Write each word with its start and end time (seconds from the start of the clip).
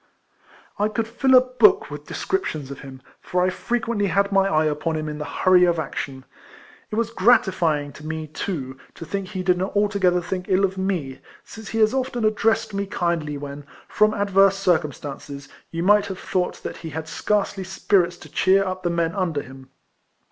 I 0.79 0.87
could 0.87 1.07
fill 1.07 1.35
a 1.35 1.41
book 1.41 1.91
with 1.91 2.07
descriptions 2.07 2.71
of 2.71 2.79
him; 2.79 3.03
for 3.19 3.43
I 3.45 3.51
frequently 3.51 4.07
had 4.07 4.31
my 4.31 4.47
eye 4.47 4.65
upon 4.65 4.95
him 4.95 5.07
in 5.07 5.19
the 5.19 5.25
hurry 5.25 5.63
of 5.63 5.77
action. 5.77 6.25
It 6.89 6.95
was 6.95 7.11
gratifying 7.11 7.91
to 7.93 8.07
me, 8.07 8.25
too, 8.25 8.77
to 8.95 9.05
think 9.05 9.27
he 9.27 9.43
did 9.43 9.59
not 9.59 9.75
altogether 9.75 10.19
think 10.19 10.47
ill 10.49 10.65
of 10.65 10.75
me, 10.75 11.19
since 11.43 11.69
he 11.69 11.77
has 11.77 11.93
often 11.93 12.25
addressed 12.25 12.73
me 12.73 12.87
kindly 12.87 13.37
when, 13.37 13.63
from 13.87 14.15
adverse 14.15 14.57
circumstances, 14.57 15.49
you 15.69 15.83
might 15.83 16.07
have 16.07 16.17
thought 16.17 16.63
that 16.63 16.77
he 16.77 16.89
Uad 16.89 17.05
scarcely 17.05 17.63
spirits 17.63 18.17
to 18.17 18.27
cheer 18.29 18.63
up 18.65 18.81
the 18.81 18.89
men 18.89 19.13
under 19.13 19.43
him. 19.43 19.69